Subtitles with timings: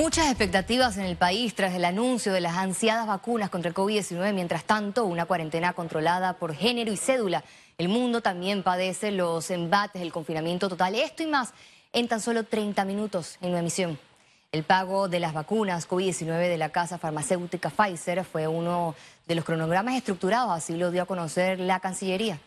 [0.00, 4.32] Muchas expectativas en el país tras el anuncio de las ansiadas vacunas contra el COVID-19.
[4.32, 7.42] Mientras tanto, una cuarentena controlada por género y cédula.
[7.78, 10.94] El mundo también padece los embates del confinamiento total.
[10.94, 11.52] Esto y más
[11.92, 13.98] en tan solo 30 minutos en una emisión.
[14.52, 18.94] El pago de las vacunas COVID-19 de la casa farmacéutica Pfizer fue uno
[19.26, 22.38] de los cronogramas estructurados, así lo dio a conocer la Cancillería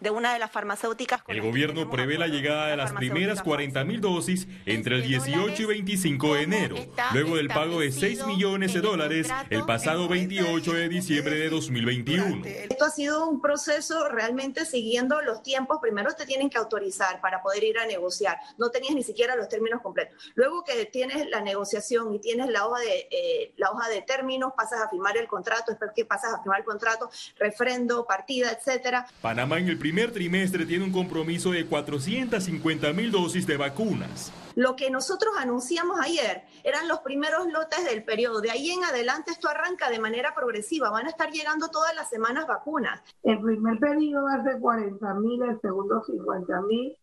[0.00, 1.22] de una de las farmacéuticas.
[1.26, 5.66] el gobierno prevé la llegada de las primeras 40 mil dosis entre el 18 y
[5.66, 6.76] 25 de enero,
[7.12, 12.44] luego del pago de 6 millones de dólares el pasado 28 de diciembre de 2021.
[12.44, 15.78] Esto ha sido un proceso realmente siguiendo los tiempos.
[15.80, 18.38] Primero te tienen que autorizar para poder ir a negociar.
[18.58, 20.32] No tenías ni siquiera los términos completos.
[20.34, 24.52] Luego que tienes la negociación y tienes la hoja de, eh, la hoja de términos,
[24.56, 29.06] pasas a firmar el contrato, después que pasas a firmar el contrato, refrendo, partida, etcétera.
[29.20, 34.32] Panamá en el primer trimestre tiene un compromiso de 450 mil dosis de vacunas.
[34.54, 38.40] Lo que nosotros anunciamos ayer eran los primeros lotes del periodo.
[38.40, 40.90] De ahí en adelante esto arranca de manera progresiva.
[40.90, 43.00] Van a estar llegando todas las semanas vacunas.
[43.22, 46.96] El primer periodo va a ser 40 mil, el segundo 50 mil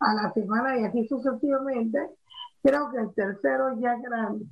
[0.00, 1.98] a la semana y así sucesivamente.
[2.62, 4.46] Creo que el tercero ya grande.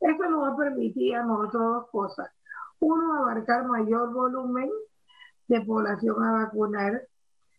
[0.00, 2.30] Eso nos va a permitir a nosotros dos cosas.
[2.78, 4.70] Uno, abarcar mayor volumen
[5.48, 7.02] de población a vacunar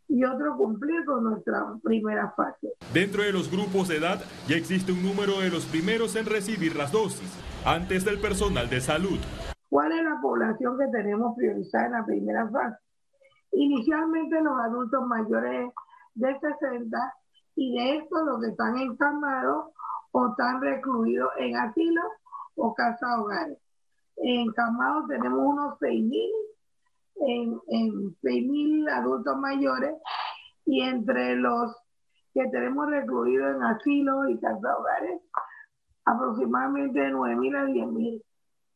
[0.10, 2.74] y otro cumplir con nuestra primera fase.
[2.94, 6.76] Dentro de los grupos de edad ya existe un número de los primeros en recibir
[6.76, 7.30] las dosis,
[7.66, 9.20] antes del personal de salud.
[9.70, 12.78] ¿Cuál es la población que tenemos priorizada en la primera fase?
[13.52, 15.72] Inicialmente los adultos mayores
[16.16, 17.14] de 60
[17.56, 19.72] y de estos los que están encamados
[20.12, 22.06] o están recluidos en asilos
[22.56, 23.58] o casa hogares.
[24.18, 26.47] En encamados tenemos unos 6.000
[27.26, 29.94] en, en 6.000 adultos mayores
[30.66, 31.76] y entre los
[32.34, 35.22] que tenemos recluidos en asilo y casa hogares,
[36.06, 38.22] aproximadamente 9.000 a 10.000.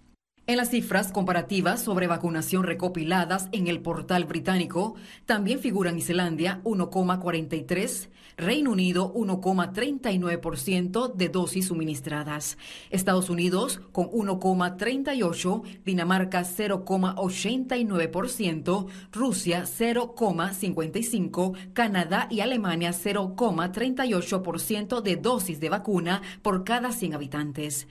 [0.49, 4.95] En las cifras comparativas sobre vacunación recopiladas en el portal británico,
[5.27, 12.57] también figuran Islandia 1,43, Reino Unido 1,39% de dosis suministradas,
[12.89, 25.69] Estados Unidos con 1,38, Dinamarca 0,89%, Rusia 0,55, Canadá y Alemania 0,38% de dosis de
[25.69, 27.87] vacuna por cada 100 habitantes.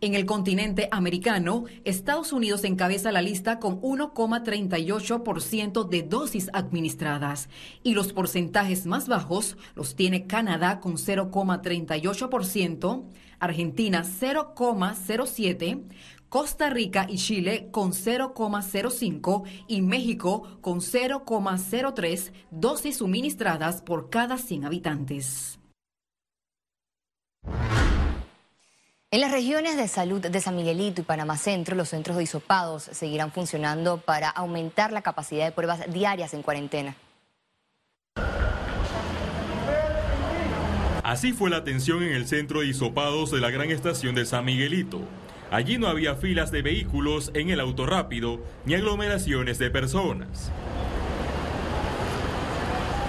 [0.00, 7.48] En el continente americano, Estados Unidos encabeza la lista con 1,38% de dosis administradas
[7.82, 13.06] y los porcentajes más bajos los tiene Canadá con 0,38%,
[13.40, 15.82] Argentina 0,07%,
[16.28, 24.64] Costa Rica y Chile con 0,05 y México con 0,03 dosis suministradas por cada 100
[24.64, 25.58] habitantes.
[29.10, 32.82] En las regiones de salud de San Miguelito y Panamá Centro, los centros de hisopados
[32.82, 36.94] seguirán funcionando para aumentar la capacidad de pruebas diarias en cuarentena.
[41.02, 44.44] Así fue la atención en el centro de hisopados de la gran estación de San
[44.44, 45.00] Miguelito.
[45.50, 50.52] Allí no había filas de vehículos en el auto rápido ni aglomeraciones de personas.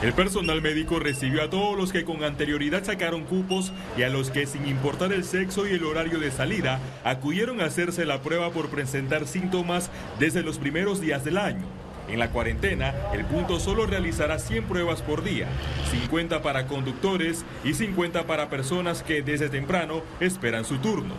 [0.01, 4.31] El personal médico recibió a todos los que con anterioridad sacaron cupos y a los
[4.31, 8.49] que sin importar el sexo y el horario de salida acudieron a hacerse la prueba
[8.51, 11.65] por presentar síntomas desde los primeros días del año.
[12.07, 15.47] En la cuarentena, el punto solo realizará 100 pruebas por día,
[15.91, 21.13] 50 para conductores y 50 para personas que desde temprano esperan su turno.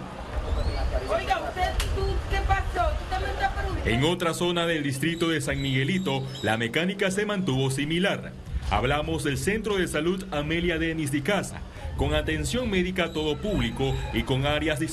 [3.85, 8.33] En otra zona del distrito de San Miguelito, la mecánica se mantuvo similar.
[8.71, 11.61] Hablamos del Centro de Salud Amelia Denis de Casa,
[11.97, 14.89] con atención médica a todo público y con áreas de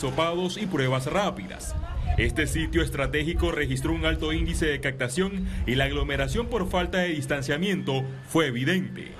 [0.59, 1.75] y pruebas rápidas.
[2.17, 7.09] Este sitio estratégico registró un alto índice de captación y la aglomeración por falta de
[7.09, 9.11] distanciamiento fue evidente.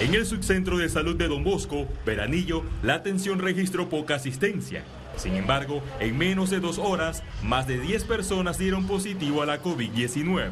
[0.00, 4.84] En el subcentro de salud de Don Bosco, Veranillo, la atención registró poca asistencia.
[5.16, 9.60] Sin embargo, en menos de dos horas, más de 10 personas dieron positivo a la
[9.60, 10.50] COVID-19.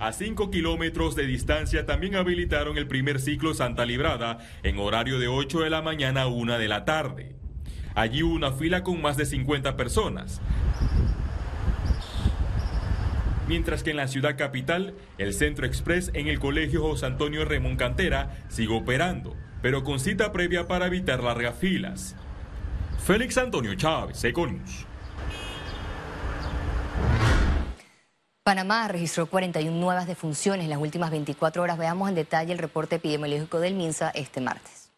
[0.00, 5.28] A 5 kilómetros de distancia también habilitaron el primer ciclo Santa Librada en horario de
[5.28, 7.36] 8 de la mañana a 1 de la tarde.
[7.94, 10.40] Allí hubo una fila con más de 50 personas.
[13.46, 17.76] Mientras que en la ciudad capital, el Centro Express en el Colegio José Antonio Remón
[17.76, 22.16] Cantera sigue operando, pero con cita previa para evitar largas filas.
[23.04, 24.86] Félix Antonio Chávez, Econius.
[28.42, 31.76] Panamá registró 41 nuevas defunciones en las últimas 24 horas.
[31.76, 34.90] Veamos en detalle el reporte epidemiológico del MINSA este martes.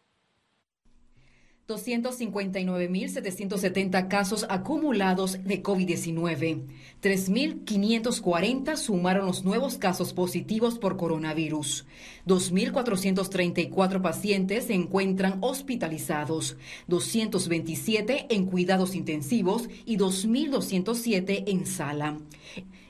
[1.67, 6.67] 259.770 casos acumulados de COVID-19.
[7.01, 11.85] 3.540 sumaron los nuevos casos positivos por coronavirus.
[12.27, 16.55] 2.434 pacientes se encuentran hospitalizados,
[16.87, 22.19] 227 en cuidados intensivos y 2.207 en sala.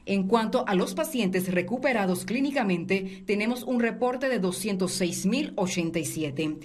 [0.06, 6.60] En cuanto a los pacientes recuperados clínicamente, tenemos un reporte de 206.087.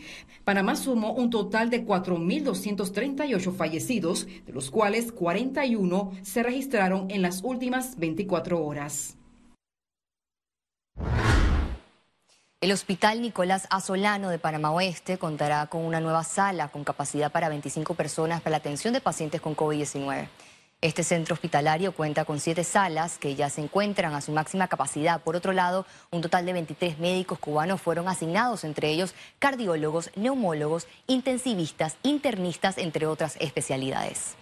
[0.44, 7.44] Panamá sumó un total de 4.238 fallecidos, de los cuales 41 se registraron en las
[7.44, 9.14] últimas 24 horas.
[12.60, 17.48] El Hospital Nicolás Azolano de Panamá Oeste contará con una nueva sala con capacidad para
[17.48, 20.26] 25 personas para la atención de pacientes con COVID-19.
[20.80, 25.20] Este centro hospitalario cuenta con siete salas que ya se encuentran a su máxima capacidad.
[25.20, 30.86] Por otro lado, un total de 23 médicos cubanos fueron asignados, entre ellos cardiólogos, neumólogos,
[31.08, 34.36] intensivistas, internistas, entre otras especialidades.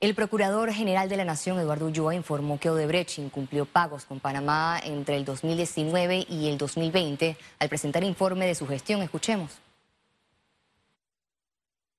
[0.00, 4.80] El Procurador General de la Nación, Eduardo Ulloa, informó que Odebrecht incumplió pagos con Panamá
[4.82, 7.36] entre el 2019 y el 2020.
[7.60, 9.60] Al presentar informe de su gestión, escuchemos.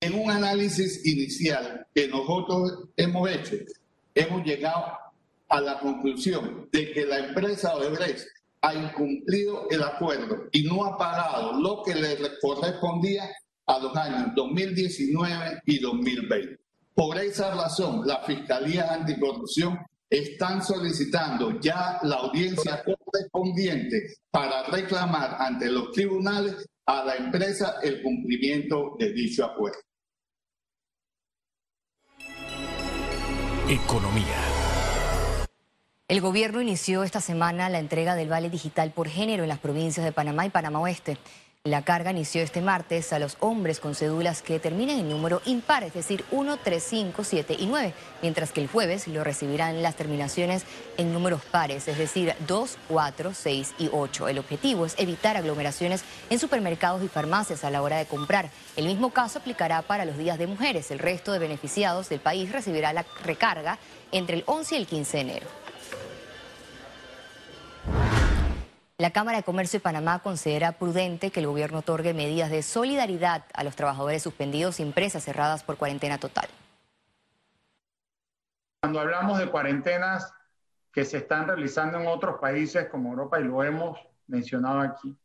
[0.08, 3.56] En un análisis inicial que nosotros hemos hecho,
[4.14, 4.86] hemos llegado
[5.50, 8.26] a la conclusión de que la empresa Odebrecht
[8.62, 13.28] ha incumplido el acuerdo y no ha pagado lo que le correspondía
[13.66, 16.58] a los años 2019 y 2020.
[16.94, 19.78] Por esa razón, la Fiscalía Anticorrupción
[20.08, 28.00] están solicitando ya la audiencia correspondiente para reclamar ante los tribunales a la empresa el
[28.00, 29.80] cumplimiento de dicho acuerdo.
[33.70, 34.24] Economía.
[36.08, 40.06] El gobierno inició esta semana la entrega del vale digital por género en las provincias
[40.06, 41.18] de Panamá y Panamá Oeste.
[41.68, 45.84] La carga inició este martes a los hombres con cédulas que terminen en número impar,
[45.84, 49.94] es decir, 1, 3, 5, 7 y 9, mientras que el jueves lo recibirán las
[49.94, 50.64] terminaciones
[50.96, 54.28] en números pares, es decir, 2, 4, 6 y 8.
[54.28, 58.48] El objetivo es evitar aglomeraciones en supermercados y farmacias a la hora de comprar.
[58.76, 60.90] El mismo caso aplicará para los días de mujeres.
[60.90, 63.78] El resto de beneficiados del país recibirá la recarga
[64.10, 65.46] entre el 11 y el 15 de enero.
[69.00, 73.44] La Cámara de Comercio de Panamá considera prudente que el gobierno otorgue medidas de solidaridad
[73.54, 76.48] a los trabajadores suspendidos y empresas cerradas por cuarentena total.
[78.80, 80.34] Cuando hablamos de cuarentenas
[80.92, 85.16] que se están realizando en otros países como Europa y lo hemos mencionado aquí,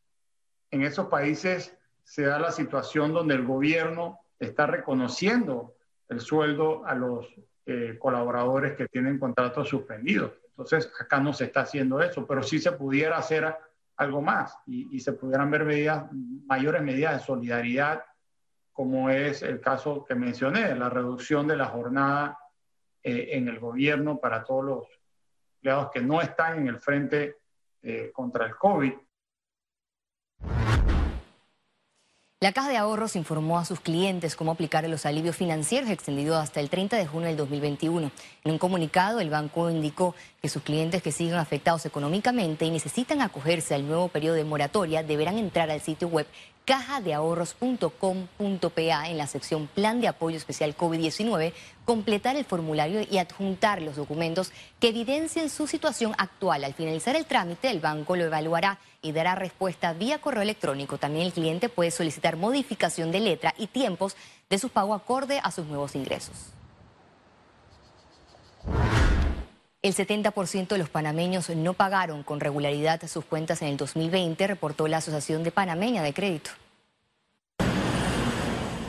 [0.70, 5.74] en esos países se da la situación donde el gobierno está reconociendo
[6.10, 7.26] el sueldo a los
[7.66, 10.34] eh, colaboradores que tienen contratos suspendidos.
[10.50, 13.56] Entonces, acá no se está haciendo eso, pero sí se pudiera hacer
[13.96, 18.04] algo más y, se pudieran ver medidas, mayores medidas de solidaridad,
[18.72, 22.38] como es el caso que mencioné, la reducción de la jornada
[23.02, 24.88] eh, en el gobierno para todos los
[25.56, 27.38] empleados que no están en el frente
[27.82, 28.94] eh, contra el COVID.
[32.44, 36.60] La Caja de Ahorros informó a sus clientes cómo aplicar los alivios financieros extendidos hasta
[36.60, 38.12] el 30 de junio del 2021.
[38.44, 43.22] En un comunicado, el banco indicó que sus clientes que sigan afectados económicamente y necesitan
[43.22, 46.28] acogerse al nuevo periodo de moratoria deberán entrar al sitio web
[46.66, 51.54] cajadeahorros.com.pa en la sección Plan de Apoyo Especial COVID-19,
[51.86, 56.64] completar el formulario y adjuntar los documentos que evidencien su situación actual.
[56.64, 60.98] Al finalizar el trámite, el banco lo evaluará y dará respuesta vía correo electrónico.
[60.98, 64.16] También el cliente puede solicitar modificación de letra y tiempos
[64.50, 66.54] de su pago acorde a sus nuevos ingresos.
[69.84, 74.88] El 70% de los panameños no pagaron con regularidad sus cuentas en el 2020, reportó
[74.88, 76.52] la Asociación de Panameña de Crédito.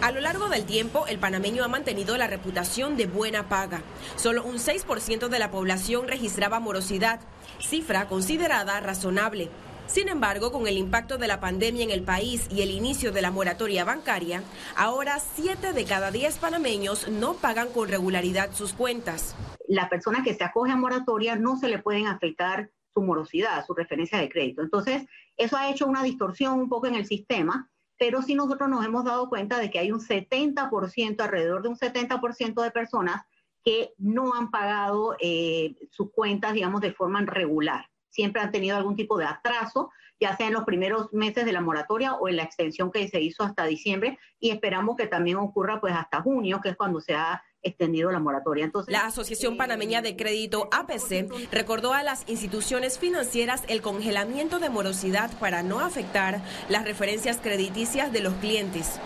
[0.00, 3.82] A lo largo del tiempo, el panameño ha mantenido la reputación de buena paga.
[4.14, 7.18] Solo un 6% de la población registraba morosidad,
[7.58, 9.48] cifra considerada razonable.
[9.88, 13.20] Sin embargo, con el impacto de la pandemia en el país y el inicio de
[13.20, 14.44] la moratoria bancaria,
[14.76, 19.34] ahora 7 de cada 10 panameños no pagan con regularidad sus cuentas.
[19.66, 23.74] La persona que se acoge a moratoria no se le pueden afectar su morosidad, su
[23.74, 24.62] referencia de crédito.
[24.62, 25.06] Entonces,
[25.36, 29.04] eso ha hecho una distorsión un poco en el sistema, pero sí nosotros nos hemos
[29.04, 33.22] dado cuenta de que hay un 70%, alrededor de un 70% de personas
[33.64, 38.94] que no han pagado eh, sus cuentas, digamos, de forma regular siempre han tenido algún
[38.94, 39.90] tipo de atraso,
[40.20, 43.20] ya sea en los primeros meses de la moratoria o en la extensión que se
[43.20, 47.14] hizo hasta diciembre y esperamos que también ocurra pues hasta junio, que es cuando se
[47.14, 48.64] ha extendido la moratoria.
[48.64, 54.70] Entonces, la Asociación Panameña de Crédito APC recordó a las instituciones financieras el congelamiento de
[54.70, 59.00] morosidad para no afectar las referencias crediticias de los clientes.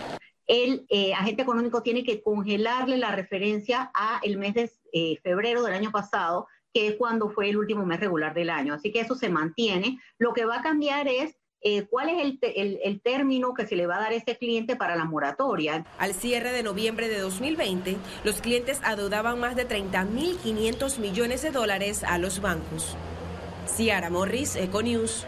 [0.45, 5.63] El eh, agente económico tiene que congelarle la referencia a el mes de eh, febrero
[5.63, 8.73] del año pasado que es cuando fue el último mes regular del año.
[8.73, 9.99] Así que eso se mantiene.
[10.17, 13.85] Lo que va a cambiar es eh, cuál es el, el, término que se le
[13.85, 15.85] va a dar a ese cliente para la moratoria.
[15.97, 22.03] Al cierre de noviembre de 2020, los clientes adeudaban más de 30.500 millones de dólares
[22.03, 22.95] a los bancos.
[23.67, 25.25] Ciara Morris, Econews.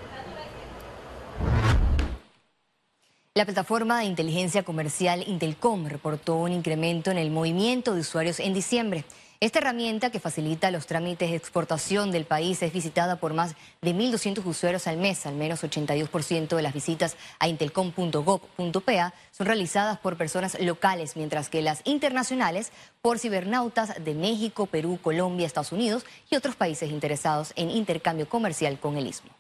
[3.34, 8.54] La plataforma de inteligencia comercial Intelcom reportó un incremento en el movimiento de usuarios en
[8.54, 9.06] diciembre.
[9.42, 13.96] Esta herramienta que facilita los trámites de exportación del país es visitada por más de
[13.96, 15.26] 1.200 usuarios al mes.
[15.26, 21.64] Al menos 82% de las visitas a intelcom.gov.pa son realizadas por personas locales, mientras que
[21.64, 22.72] las internacionales
[23.02, 28.78] por cibernautas de México, Perú, Colombia, Estados Unidos y otros países interesados en intercambio comercial
[28.78, 29.32] con el istmo.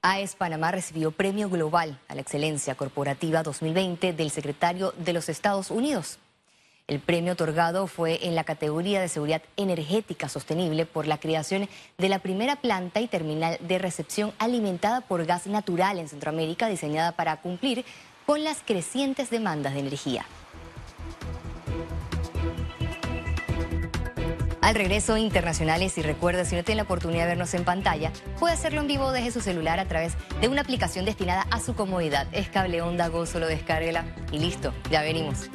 [0.00, 5.70] AES Panamá recibió Premio Global a la Excelencia Corporativa 2020 del secretario de los Estados
[5.70, 6.18] Unidos.
[6.88, 12.08] El premio otorgado fue en la categoría de seguridad energética sostenible por la creación de
[12.08, 17.40] la primera planta y terminal de recepción alimentada por gas natural en Centroamérica diseñada para
[17.40, 17.84] cumplir
[18.24, 20.26] con las crecientes demandas de energía.
[24.60, 28.54] Al regreso internacionales y recuerda, si no tiene la oportunidad de vernos en pantalla, puede
[28.54, 32.28] hacerlo en vivo desde su celular a través de una aplicación destinada a su comodidad.
[32.30, 35.50] Es cable onda, go, solo descárguela y listo, ya venimos.